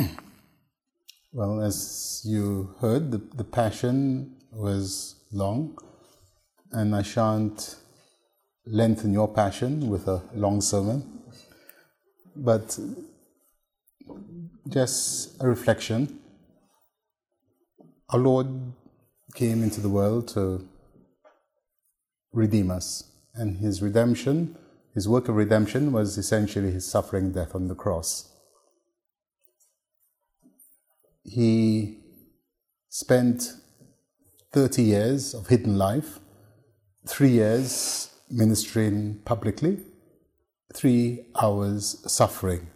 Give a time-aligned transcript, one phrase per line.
[1.32, 5.76] well, as you heard, the, the passion was long,
[6.72, 7.76] and I shan't
[8.66, 11.22] lengthen your passion with a long sermon,
[12.36, 12.78] but
[14.68, 16.20] just a reflection.
[18.10, 18.48] Our Lord
[19.34, 20.66] came into the world to
[22.32, 23.04] redeem us,
[23.34, 24.56] and his redemption,
[24.94, 28.29] his work of redemption, was essentially his suffering death on the cross.
[31.32, 31.98] He
[32.88, 33.52] spent
[34.52, 36.18] 30 years of hidden life,
[37.06, 39.78] three years ministering publicly,
[40.74, 42.66] three hours suffering.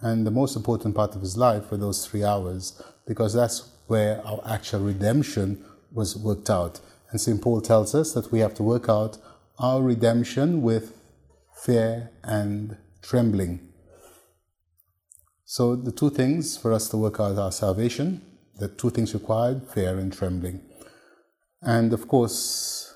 [0.00, 4.24] And the most important part of his life were those three hours, because that's where
[4.24, 6.78] our actual redemption was worked out.
[7.10, 7.42] And St.
[7.42, 9.18] Paul tells us that we have to work out
[9.58, 10.96] our redemption with
[11.56, 13.73] fear and trembling.
[15.46, 18.22] So, the two things for us to work out our salvation,
[18.58, 20.62] the two things required fear and trembling.
[21.60, 22.94] And of course,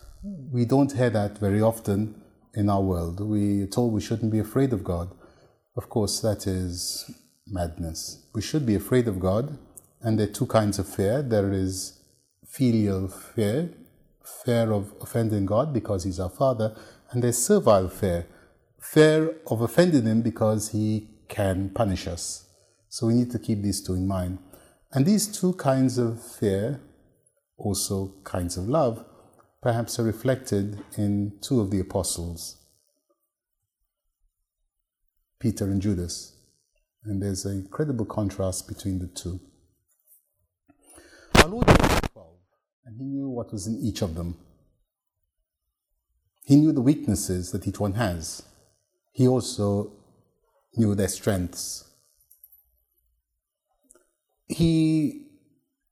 [0.51, 2.23] we don't hear that very often
[2.55, 3.21] in our world.
[3.21, 5.11] We are told we shouldn't be afraid of God.
[5.77, 7.11] Of course, that is
[7.47, 8.27] madness.
[8.35, 9.59] We should be afraid of God,
[10.01, 12.01] and there are two kinds of fear there is
[12.47, 13.71] filial fear,
[14.45, 16.75] fear of offending God because He's our Father,
[17.11, 18.27] and there's servile fear,
[18.81, 22.49] fear of offending Him because He can punish us.
[22.89, 24.39] So we need to keep these two in mind.
[24.93, 26.81] And these two kinds of fear,
[27.57, 29.05] also kinds of love,
[29.61, 32.57] perhaps are reflected in two of the apostles,
[35.39, 36.35] Peter and Judas.
[37.05, 39.41] And there's an incredible contrast between the two.
[41.37, 41.75] Our Lord knew
[42.13, 42.29] 12,
[42.87, 44.37] and He knew what was in each of them.
[46.45, 48.43] He knew the weaknesses that each one has.
[49.13, 49.93] He also
[50.77, 51.85] knew their strengths.
[54.47, 55.27] He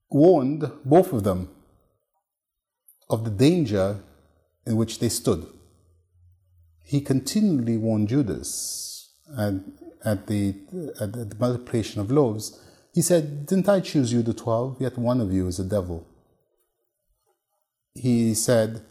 [0.08, 1.50] warned both of them
[3.08, 4.00] of the danger
[4.66, 5.46] in which they stood.
[6.82, 9.54] He continually warned Judas at,
[10.04, 10.54] at, the,
[11.00, 12.60] at the multiplication of loaves.
[12.94, 14.76] He said, Didn't I choose you, the twelve?
[14.80, 16.06] Yet one of you is a devil.
[17.94, 18.82] He said,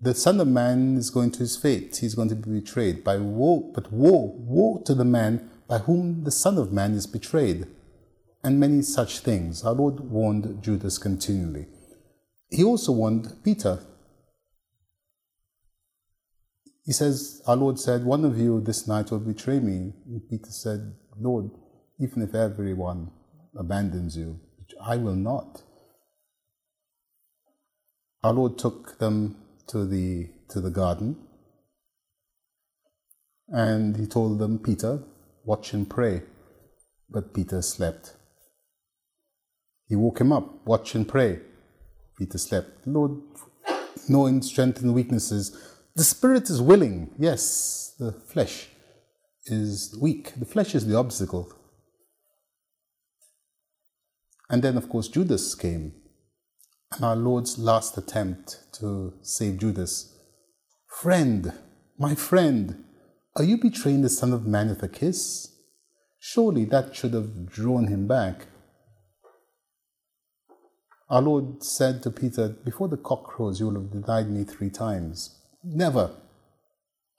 [0.00, 1.96] The Son of Man is going to his fate.
[1.96, 3.02] He's going to be betrayed.
[3.02, 7.06] By woe, but woe, woe to the man by whom the Son of Man is
[7.06, 7.66] betrayed.
[8.44, 9.64] And many such things.
[9.64, 11.66] Our Lord warned Judas continually.
[12.48, 13.80] He also warned Peter.
[16.84, 19.92] He says, Our Lord said, One of you this night will betray me.
[20.06, 21.50] And Peter said, Lord,
[21.98, 23.10] even if everyone
[23.56, 24.38] abandons you,
[24.80, 25.62] I will not.
[28.22, 29.36] Our Lord took them
[29.68, 31.16] to the, to the garden
[33.48, 35.02] and he told them, Peter,
[35.44, 36.22] watch and pray.
[37.08, 38.14] But Peter slept.
[39.88, 41.40] He woke him up, watch and pray.
[42.18, 42.86] Peter slept.
[42.86, 43.12] Lord,
[44.08, 45.56] knowing strength and weaknesses,
[45.96, 48.68] the spirit is willing, yes, the flesh
[49.46, 50.34] is weak.
[50.36, 51.50] The flesh is the obstacle.
[54.50, 55.94] And then, of course, Judas came.
[56.92, 60.14] And our Lord's last attempt to save Judas.
[60.86, 61.52] Friend,
[61.98, 62.84] my friend,
[63.36, 65.54] are you betraying the Son of Man with a kiss?
[66.18, 68.46] Surely that should have drawn him back.
[71.10, 74.70] Our Lord said to Peter, Before the cock crows, you will have denied me three
[74.70, 75.38] times.
[75.62, 76.10] Never,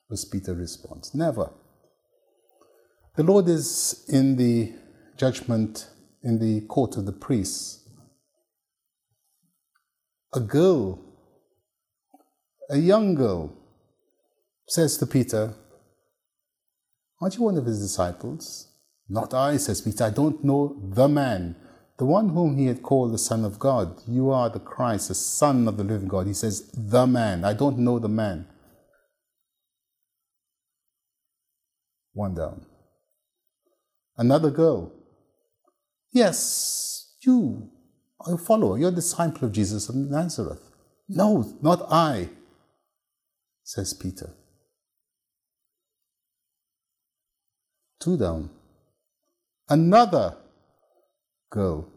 [0.10, 1.14] was Peter's response.
[1.16, 1.52] Never.
[3.16, 4.74] The Lord is in the
[5.18, 5.90] judgment
[6.24, 7.79] in the court of the priests.
[10.34, 11.00] A girl,
[12.70, 13.56] a young girl,
[14.68, 15.56] says to Peter,
[17.22, 18.68] Aren't you one of his disciples?
[19.08, 20.04] Not I, says Peter.
[20.04, 21.56] I don't know the man
[22.00, 24.02] the one whom he had called the Son of God.
[24.08, 26.28] You are the Christ, the Son of the living God.
[26.28, 27.44] He says, the man.
[27.44, 28.48] I don't know the man.
[32.14, 32.66] One down.
[34.18, 34.94] Another girl.
[36.14, 37.70] Yes, you
[38.26, 38.78] a follower.
[38.78, 40.62] You're a disciple of Jesus of Nazareth.
[41.08, 42.30] No, not I,
[43.64, 44.32] says Peter.
[48.00, 48.50] Two down.
[49.68, 50.38] Another
[51.52, 51.88] Go.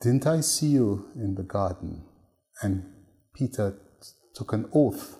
[0.00, 2.04] Didn't I see you in the garden?
[2.62, 2.84] And
[3.34, 3.78] Peter
[4.34, 5.18] took an oath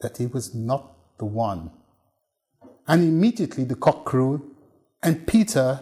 [0.00, 1.70] that he was not the one.
[2.86, 4.42] And immediately the cock crowed,
[5.02, 5.80] and Peter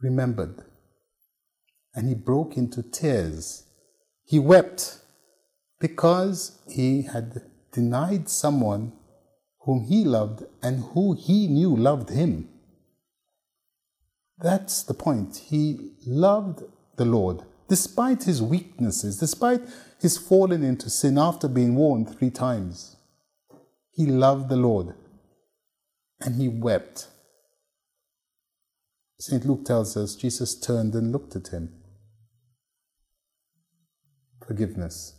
[0.00, 0.62] remembered.
[1.94, 3.64] And he broke into tears.
[4.24, 5.00] He wept
[5.80, 7.42] because he had
[7.72, 8.92] denied someone
[9.60, 12.48] whom he loved and who he knew loved him.
[14.38, 15.36] That's the point.
[15.48, 16.62] He loved
[16.96, 19.62] the Lord despite his weaknesses, despite
[20.00, 22.95] his falling into sin after being warned three times.
[23.96, 24.94] He loved the Lord
[26.20, 27.08] and he wept.
[29.18, 29.46] St.
[29.46, 31.72] Luke tells us Jesus turned and looked at him.
[34.46, 35.14] Forgiveness.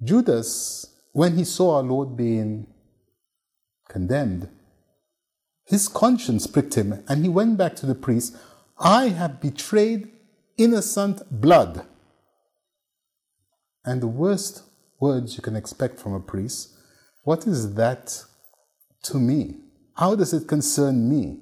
[0.00, 2.68] Judas, when he saw our Lord being
[3.88, 4.48] condemned,
[5.66, 8.36] his conscience pricked him and he went back to the priest.
[8.78, 10.12] I have betrayed
[10.56, 11.84] innocent blood.
[13.84, 14.62] And the worst
[15.00, 16.76] words you can expect from a priest
[17.22, 18.24] what is that
[19.04, 19.56] to me?
[19.94, 21.38] How does it concern me?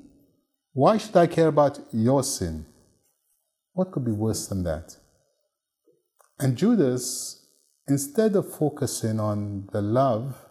[0.73, 2.67] Why should I care about your sin?
[3.73, 4.97] What could be worse than that?
[6.41, 7.47] And Judas,
[7.89, 10.47] instead of focusing on the love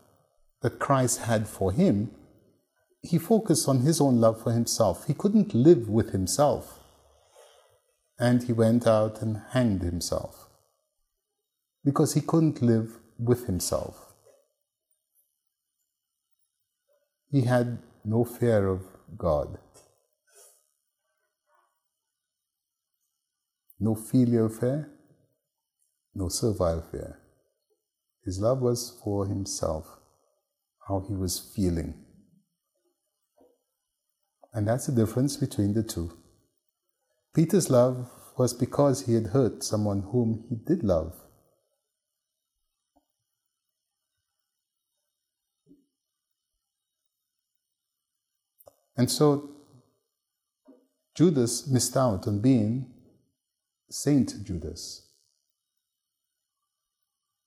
[0.61, 2.11] that Christ had for him,
[3.01, 5.07] he focused on his own love for himself.
[5.07, 6.79] He couldn't live with himself.
[8.19, 10.49] And he went out and hanged himself
[11.85, 14.06] because he couldn't live with himself.
[17.29, 18.83] He had no fear of
[19.17, 19.57] God,
[23.79, 24.89] no filial fear,
[26.15, 27.19] no servile fear.
[28.23, 29.87] His love was for himself,
[30.87, 31.93] how he was feeling.
[34.53, 36.17] And that's the difference between the two.
[37.35, 41.13] Peter's love was because he had hurt someone whom he did love.
[48.97, 49.49] And so
[51.15, 52.87] Judas missed out on being
[53.89, 55.07] Saint Judas.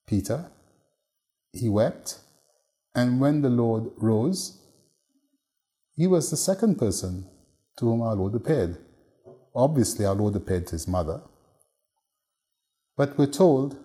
[0.07, 0.51] Peter,
[1.53, 2.19] he wept,
[2.95, 4.59] and when the Lord rose,
[5.97, 7.27] he was the second person
[7.77, 8.79] to whom our Lord appeared.
[9.55, 11.21] Obviously, our Lord appeared to his mother.
[12.97, 13.77] But we're told